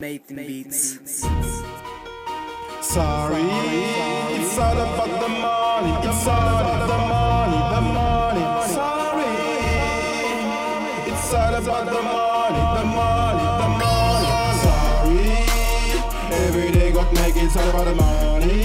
[0.00, 0.98] Nathan Beats.
[2.80, 3.42] Sorry,
[4.32, 5.92] it's all about the money.
[6.08, 8.44] It's all about the money, the money.
[8.72, 9.28] Sorry,
[11.06, 14.32] it's all about the money, the money, the money.
[14.64, 15.28] Sorry,
[16.46, 18.64] every day got make it's all about the money.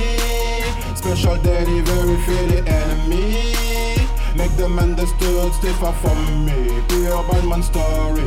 [0.96, 4.08] Special delivery for the enemy.
[4.38, 6.82] Make them understood, stay far from me.
[6.88, 8.24] Pure bad man story.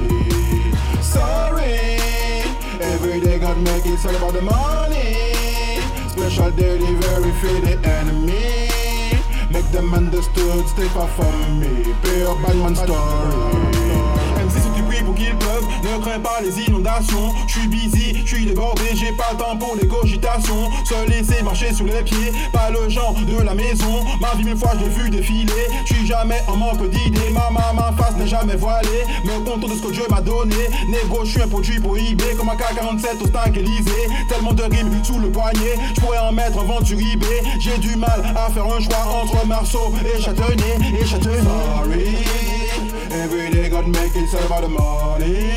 [1.00, 1.96] Sorry,
[2.80, 5.80] every day God make it's all about the money.
[6.08, 8.68] Special delivery for the enemy.
[9.50, 11.94] Make them understood, stay far from me.
[12.02, 13.87] Bad man story.
[15.08, 17.32] Pour qu'il pleuve, ne crains pas les inondations.
[17.46, 20.68] Je suis busy, je suis débordé, j'ai pas le temps pour les cogitations.
[20.84, 24.04] Se laisser marcher sur les pieds, pas le genre de la maison.
[24.20, 25.52] Ma vie, mille fois, je l'ai vu défiler.
[25.86, 27.30] Je suis jamais en manque d'idées.
[27.32, 29.04] Ma maman face n'est jamais voilée.
[29.24, 30.56] Me content de ce que Dieu m'a donné.
[30.88, 34.08] Négo, je suis un produit prohibé, comme un K47 au stack Élysée.
[34.28, 36.98] Tellement de rimes sous le poignet, je pourrais en mettre en vente sur.
[37.60, 40.98] J'ai du mal à faire un choix entre Marceau et Châtenay.
[41.00, 41.38] Et Châtenay.
[41.38, 42.57] Sorry.
[43.78, 45.54] God make it all about the money.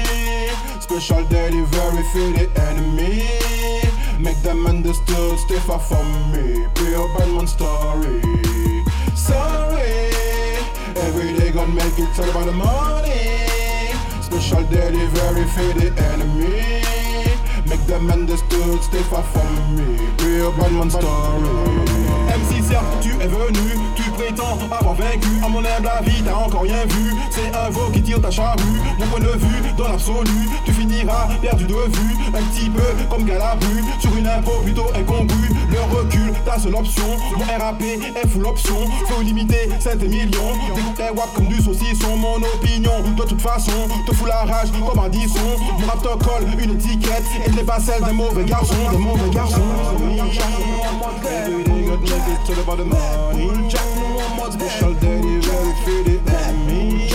[0.80, 3.26] Special delivery for the enemy.
[4.20, 6.68] Make them understood, stay far from me.
[6.76, 8.22] Bad man story.
[9.16, 10.14] Sorry.
[11.08, 13.90] Every day God make it all about the money.
[14.22, 16.84] Special delivery for the enemy.
[17.66, 19.98] Make them understood, stay far from me.
[20.20, 21.71] Bad man story.
[23.02, 25.28] Tu es venu, tu prétends avoir vaincu.
[25.44, 27.14] À mon humble avis, t'as encore rien vu.
[27.30, 28.80] C'est un veau qui tire ta charrue.
[28.98, 32.16] Mon point de vue, dans l'absolu, tu finiras perdu de vue.
[32.34, 35.50] Un petit peu comme Galabru, sur une info plutôt incongrue.
[35.70, 37.04] Le recul, ta seule option.
[37.38, 38.76] Mon RAP est full option.
[39.08, 40.54] Faut limiter 7 millions.
[40.98, 42.16] Les wap comme du saucisson.
[42.18, 43.72] Mon opinion, de toute façon,
[44.06, 45.40] te fout la rage comme un disson.
[45.80, 48.76] Mon rap te colle une étiquette et n'est pas celle d'un mauvais garçon.
[48.92, 49.62] D'un mauvais garçon.
[51.24, 53.70] Every day got make it all about the money.
[54.52, 57.10] Special delivery for the enemy.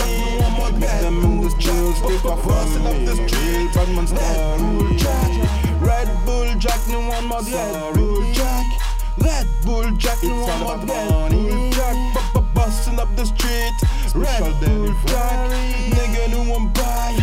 [0.79, 3.07] Make them understand, stay far from me.
[3.07, 4.97] Real bad man story.
[5.79, 8.86] Red Bull Jack, no one more Red Bull Jack.
[9.37, 11.49] Red Bull Jack, no It's one all more about the Red money.
[11.51, 12.33] Bull Jack.
[12.33, 13.73] Bu- bu- Busting up the street.
[14.07, 14.87] Special Red Bull.
[15.05, 15.49] Jack,
[15.93, 17.13] nigga, no one buy.